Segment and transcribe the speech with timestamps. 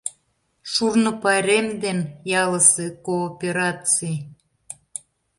[0.71, 1.99] ШУРНО ПАЙРЕМ ДЕН
[2.41, 4.17] ЯЛЫСЕ КООПЕРАЦИЙ